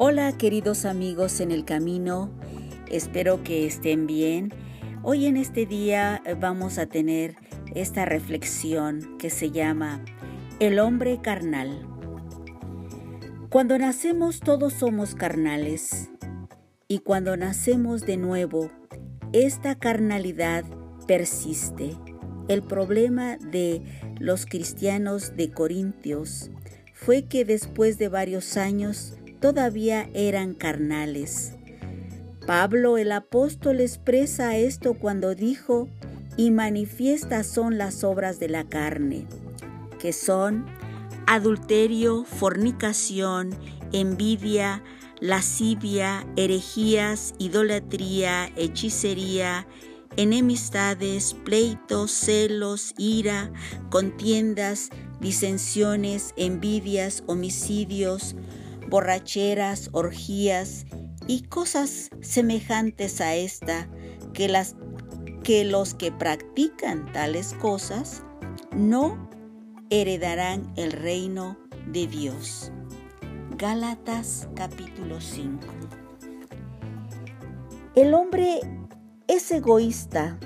Hola 0.00 0.38
queridos 0.38 0.84
amigos 0.84 1.40
en 1.40 1.50
el 1.50 1.64
camino, 1.64 2.30
espero 2.88 3.42
que 3.42 3.66
estén 3.66 4.06
bien. 4.06 4.52
Hoy 5.02 5.26
en 5.26 5.36
este 5.36 5.66
día 5.66 6.22
vamos 6.38 6.78
a 6.78 6.86
tener 6.86 7.34
esta 7.74 8.04
reflexión 8.04 9.18
que 9.18 9.28
se 9.28 9.50
llama 9.50 10.04
El 10.60 10.78
hombre 10.78 11.18
carnal. 11.20 11.84
Cuando 13.50 13.76
nacemos 13.76 14.38
todos 14.38 14.72
somos 14.74 15.16
carnales 15.16 16.10
y 16.86 17.00
cuando 17.00 17.36
nacemos 17.36 18.02
de 18.02 18.18
nuevo, 18.18 18.70
esta 19.32 19.74
carnalidad 19.74 20.64
persiste. 21.08 21.96
El 22.46 22.62
problema 22.62 23.36
de 23.38 23.82
los 24.20 24.46
cristianos 24.46 25.34
de 25.34 25.50
Corintios 25.50 26.52
fue 26.94 27.24
que 27.24 27.44
después 27.44 27.98
de 27.98 28.06
varios 28.06 28.56
años 28.56 29.18
todavía 29.40 30.08
eran 30.14 30.54
carnales. 30.54 31.52
Pablo 32.46 32.96
el 32.96 33.12
apóstol 33.12 33.80
expresa 33.80 34.56
esto 34.56 34.94
cuando 34.94 35.34
dijo, 35.34 35.88
y 36.36 36.50
manifiestas 36.50 37.46
son 37.46 37.78
las 37.78 38.04
obras 38.04 38.38
de 38.38 38.48
la 38.48 38.64
carne, 38.64 39.26
que 39.98 40.12
son 40.12 40.66
adulterio, 41.26 42.24
fornicación, 42.24 43.50
envidia, 43.92 44.82
lascivia, 45.20 46.26
herejías, 46.36 47.34
idolatría, 47.38 48.50
hechicería, 48.56 49.66
enemistades, 50.16 51.34
pleitos, 51.44 52.12
celos, 52.12 52.94
ira, 52.96 53.52
contiendas, 53.90 54.90
disensiones, 55.20 56.34
envidias, 56.36 57.24
homicidios, 57.26 58.36
borracheras, 58.88 59.90
orgías 59.92 60.86
y 61.26 61.42
cosas 61.42 62.10
semejantes 62.20 63.20
a 63.20 63.34
esta 63.34 63.88
que, 64.32 64.48
las, 64.48 64.76
que 65.42 65.64
los 65.64 65.94
que 65.94 66.10
practican 66.10 67.10
tales 67.12 67.54
cosas 67.54 68.22
no 68.74 69.28
heredarán 69.90 70.72
el 70.76 70.92
reino 70.92 71.58
de 71.86 72.06
Dios. 72.06 72.72
Gálatas 73.56 74.48
capítulo 74.54 75.20
5 75.20 75.66
El 77.94 78.14
hombre 78.14 78.60
es 79.26 79.50
egoísta, 79.50 80.38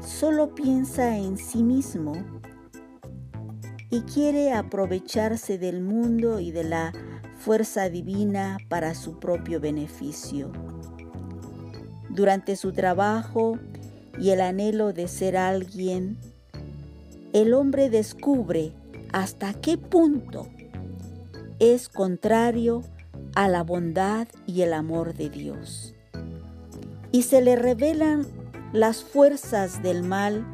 solo 0.00 0.54
piensa 0.54 1.16
en 1.16 1.38
sí 1.38 1.62
mismo 1.62 2.39
y 3.90 4.02
quiere 4.02 4.52
aprovecharse 4.52 5.58
del 5.58 5.80
mundo 5.82 6.38
y 6.38 6.52
de 6.52 6.64
la 6.64 6.92
fuerza 7.38 7.88
divina 7.90 8.58
para 8.68 8.94
su 8.94 9.18
propio 9.18 9.60
beneficio. 9.60 10.52
Durante 12.08 12.56
su 12.56 12.72
trabajo 12.72 13.58
y 14.18 14.30
el 14.30 14.40
anhelo 14.40 14.92
de 14.92 15.08
ser 15.08 15.36
alguien, 15.36 16.18
el 17.32 17.54
hombre 17.54 17.90
descubre 17.90 18.72
hasta 19.12 19.54
qué 19.54 19.76
punto 19.76 20.48
es 21.58 21.88
contrario 21.88 22.82
a 23.34 23.48
la 23.48 23.62
bondad 23.62 24.28
y 24.46 24.62
el 24.62 24.72
amor 24.72 25.14
de 25.14 25.30
Dios. 25.30 25.94
Y 27.12 27.22
se 27.22 27.40
le 27.40 27.56
revelan 27.56 28.26
las 28.72 29.02
fuerzas 29.02 29.82
del 29.82 30.02
mal 30.02 30.44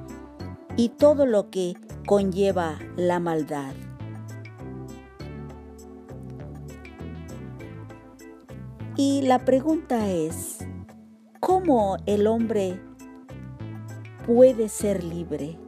y 0.77 0.91
todo 0.91 1.27
lo 1.27 1.51
que 1.51 1.75
conlleva 2.07 2.79
la 2.97 3.19
maldad. 3.19 3.75
Y 8.97 9.23
la 9.23 9.45
pregunta 9.45 10.09
es, 10.09 10.59
¿cómo 11.41 11.97
el 12.07 12.29
hombre 12.29 12.81
puede 14.25 14.69
ser 14.69 15.03
libre? 15.05 15.59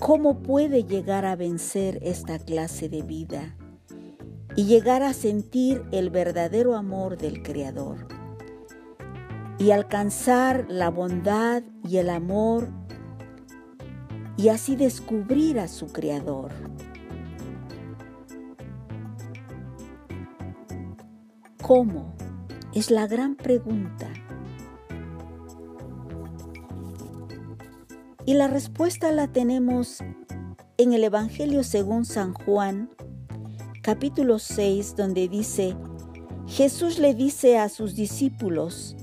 ¿Cómo 0.00 0.42
puede 0.42 0.84
llegar 0.84 1.24
a 1.24 1.36
vencer 1.36 1.98
esta 2.02 2.38
clase 2.38 2.88
de 2.88 3.02
vida 3.02 3.56
y 4.56 4.64
llegar 4.64 5.02
a 5.02 5.12
sentir 5.12 5.84
el 5.92 6.10
verdadero 6.10 6.74
amor 6.74 7.18
del 7.18 7.42
Creador 7.42 8.08
y 9.58 9.70
alcanzar 9.70 10.66
la 10.68 10.90
bondad 10.90 11.62
y 11.86 11.98
el 11.98 12.10
amor 12.10 12.70
y 14.36 14.48
así 14.48 14.76
descubrir 14.76 15.58
a 15.58 15.68
su 15.68 15.86
Creador. 15.88 16.52
¿Cómo? 21.62 22.14
Es 22.74 22.90
la 22.90 23.06
gran 23.06 23.34
pregunta. 23.34 24.08
Y 28.24 28.34
la 28.34 28.48
respuesta 28.48 29.10
la 29.12 29.28
tenemos 29.28 30.00
en 30.78 30.92
el 30.92 31.04
Evangelio 31.04 31.64
según 31.64 32.04
San 32.04 32.34
Juan, 32.34 32.90
capítulo 33.82 34.38
6, 34.38 34.96
donde 34.96 35.28
dice, 35.28 35.76
Jesús 36.46 36.98
le 36.98 37.14
dice 37.14 37.58
a 37.58 37.68
sus 37.68 37.94
discípulos, 37.94 38.96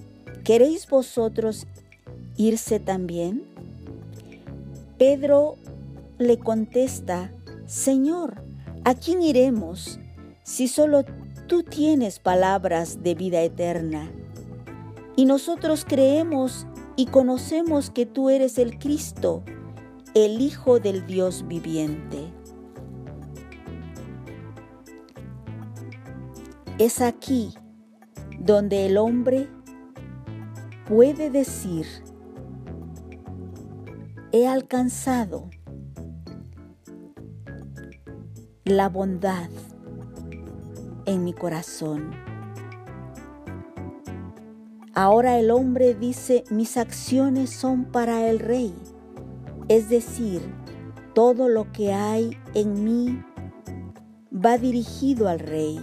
¿queréis 0.44 0.88
vosotros 0.88 1.68
irse 2.38 2.80
también? 2.80 3.53
Pedro 4.98 5.58
le 6.18 6.38
contesta, 6.38 7.32
Señor, 7.66 8.44
¿a 8.84 8.94
quién 8.94 9.22
iremos 9.22 10.00
si 10.44 10.68
solo 10.68 11.04
tú 11.48 11.64
tienes 11.64 12.20
palabras 12.20 13.02
de 13.02 13.16
vida 13.16 13.42
eterna? 13.42 14.12
Y 15.16 15.26
nosotros 15.26 15.86
creemos 15.88 16.68
y 16.96 17.08
conocemos 17.08 17.90
que 17.90 18.06
tú 18.06 18.30
eres 18.30 18.58
el 18.58 18.78
Cristo, 18.78 19.44
el 20.14 20.42
Hijo 20.42 20.80
del 20.80 21.06
Dios 21.08 21.46
viviente. 21.48 22.32
Es 26.78 27.02
aquí 27.02 27.54
donde 28.40 28.86
el 28.86 28.98
hombre 28.98 29.48
puede 30.88 31.30
decir, 31.30 31.86
he 34.36 34.48
alcanzado 34.48 35.52
la 38.64 38.90
bondad 38.90 39.48
en 41.06 41.24
mi 41.24 41.34
corazón. 41.34 42.10
Ahora 44.96 45.38
el 45.38 45.52
hombre 45.52 45.94
dice, 45.94 46.46
mis 46.50 46.78
acciones 46.78 47.52
son 47.52 47.86
para 47.86 48.28
el 48.28 48.40
rey, 48.40 48.74
es 49.68 49.90
decir, 49.90 50.42
todo 51.14 51.48
lo 51.48 51.72
que 51.72 51.94
hay 51.94 52.36
en 52.56 52.84
mí 52.84 53.24
va 54.34 54.58
dirigido 54.58 55.30
al 55.30 55.38
rey 55.38 55.80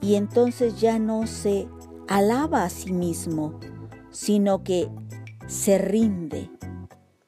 y 0.00 0.14
entonces 0.14 0.80
ya 0.80 0.98
no 0.98 1.26
se 1.26 1.68
alaba 2.08 2.64
a 2.64 2.70
sí 2.70 2.94
mismo, 2.94 3.60
sino 4.10 4.64
que 4.64 4.88
se 5.46 5.76
rinde 5.76 6.50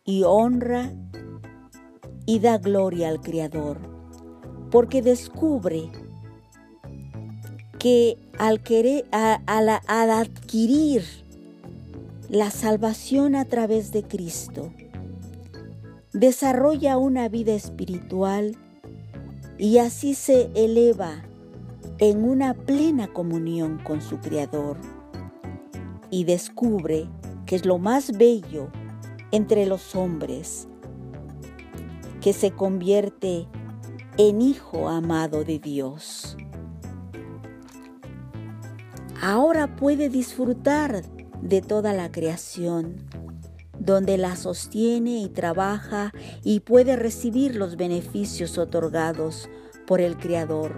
y 0.05 0.23
honra 0.25 0.93
y 2.27 2.39
da 2.39 2.59
gloria 2.59 3.09
al 3.09 3.21
Creador, 3.21 3.79
porque 4.71 5.03
descubre 5.03 5.91
que 7.79 8.19
al, 8.39 8.63
querer, 8.63 9.07
al 9.11 10.11
adquirir 10.11 11.03
la 12.29 12.51
salvación 12.51 13.35
a 13.35 13.45
través 13.45 13.91
de 13.91 14.03
Cristo, 14.03 14.73
desarrolla 16.13 16.99
una 16.99 17.29
vida 17.29 17.53
espiritual 17.55 18.57
y 19.59 19.79
así 19.79 20.15
se 20.15 20.51
eleva 20.55 21.23
en 21.99 22.25
una 22.25 22.55
plena 22.55 23.13
comunión 23.13 23.79
con 23.85 24.01
su 24.01 24.19
Creador 24.19 24.77
y 26.11 26.25
descubre 26.25 27.09
que 27.47 27.57
es 27.57 27.67
lo 27.67 27.79
más 27.79 28.17
bello 28.17 28.71
entre 29.33 29.67
los 29.67 29.95
hombres, 29.95 30.69
que 32.21 32.33
se 32.33 32.51
convierte 32.51 33.49
en 34.19 34.43
hijo 34.43 34.89
amado 34.89 35.45
de 35.45 35.59
Dios. 35.59 36.37
Ahora 39.23 39.77
puede 39.77 40.09
disfrutar 40.09 41.03
de 41.43 41.63
toda 41.63 41.93
la 41.93 42.11
creación, 42.11 42.97
donde 43.79 44.19
la 44.19 44.37
sostiene 44.37 45.19
y 45.19 45.29
trabaja 45.29 46.13
y 46.43 46.61
puede 46.61 46.97
recibir 46.97 47.57
los 47.57 47.77
beneficios 47.77 48.59
otorgados 48.59 49.49
por 49.87 50.01
el 50.01 50.17
Creador. 50.17 50.77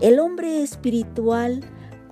El 0.00 0.20
hombre 0.20 0.62
espiritual 0.62 1.60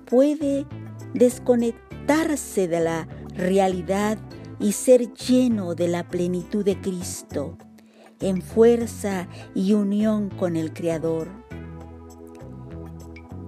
puede 0.05 0.65
desconectarse 1.13 2.67
de 2.67 2.79
la 2.79 3.07
realidad 3.35 4.17
y 4.59 4.71
ser 4.71 5.13
lleno 5.13 5.75
de 5.75 5.87
la 5.87 6.07
plenitud 6.07 6.65
de 6.65 6.79
Cristo, 6.79 7.57
en 8.19 8.41
fuerza 8.41 9.27
y 9.53 9.73
unión 9.73 10.29
con 10.29 10.55
el 10.55 10.73
Creador. 10.73 11.29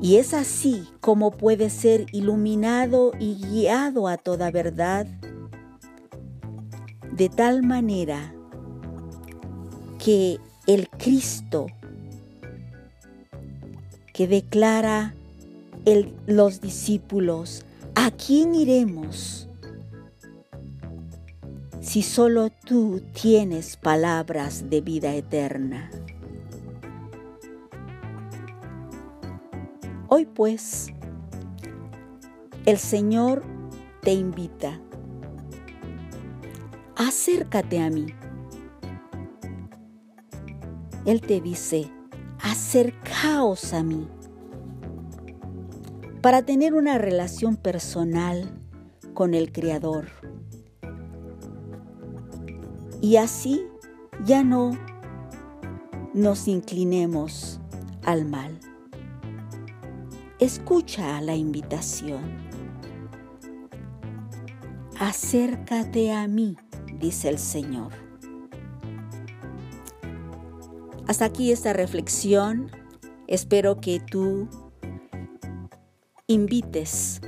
Y 0.02 0.16
es 0.16 0.34
así 0.34 0.88
como 1.02 1.32
puede 1.32 1.70
ser 1.70 2.06
iluminado 2.14 3.12
y 3.20 3.36
guiado 3.36 4.08
a 4.08 4.18
toda 4.18 4.52
verdad, 4.52 5.08
de 7.12 7.28
tal 7.28 7.64
manera 7.64 8.34
que 9.98 10.40
el 10.68 10.88
Cristo 10.90 11.68
que 14.14 14.28
declara 14.28 15.16
los 16.28 16.62
discípulos, 16.62 17.66
¿a 17.96 18.12
quién 18.12 18.54
iremos? 18.54 19.49
Si 21.82 22.02
solo 22.04 22.50
tú 22.50 23.02
tienes 23.14 23.78
palabras 23.78 24.70
de 24.70 24.82
vida 24.82 25.16
eterna. 25.16 25.90
Hoy 30.10 30.26
pues, 30.26 30.92
el 32.66 32.78
Señor 32.78 33.44
te 34.02 34.12
invita. 34.12 34.82
Acércate 36.96 37.82
a 37.82 37.90
mí. 37.90 38.08
Él 41.06 41.22
te 41.22 41.40
dice, 41.40 41.90
acercaos 42.42 43.74
a 43.74 43.84
mí 43.84 44.08
para 46.22 46.42
tener 46.42 46.74
una 46.74 46.98
relación 46.98 47.56
personal 47.56 48.52
con 49.14 49.34
el 49.34 49.54
Creador. 49.54 50.19
Y 53.02 53.16
así 53.16 53.66
ya 54.26 54.44
no 54.44 54.78
nos 56.14 56.48
inclinemos 56.48 57.60
al 58.04 58.26
mal. 58.26 58.60
Escucha 60.40 61.22
la 61.22 61.36
invitación. 61.36 62.50
Acércate 65.00 66.12
a 66.12 66.28
mí, 66.28 66.58
dice 67.00 67.30
el 67.30 67.40
Señor. 67.40 67.94
Hasta 71.08 71.26
aquí 71.26 71.52
esta 71.52 71.74
reflexión. 71.74 72.70
Espero 73.28 73.80
que 73.80 74.00
tú 74.00 74.50
invites 76.28 77.22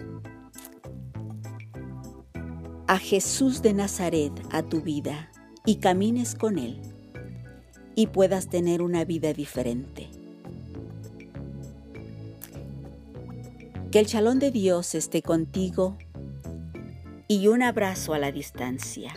a 2.87 2.97
Jesús 2.97 3.61
de 3.61 3.73
Nazaret 3.73 4.33
a 4.51 4.63
tu 4.63 4.81
vida 4.81 5.30
y 5.65 5.75
camines 5.75 6.35
con 6.35 6.57
Él 6.57 6.79
y 7.95 8.07
puedas 8.07 8.47
tener 8.47 8.81
una 8.81 9.05
vida 9.05 9.33
diferente. 9.33 10.09
Que 13.91 13.99
el 13.99 14.05
chalón 14.05 14.39
de 14.39 14.51
Dios 14.51 14.95
esté 14.95 15.21
contigo 15.21 15.97
y 17.27 17.47
un 17.47 17.61
abrazo 17.61 18.13
a 18.13 18.19
la 18.19 18.31
distancia. 18.31 19.11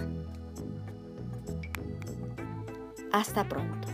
Hasta 3.12 3.48
pronto. 3.48 3.93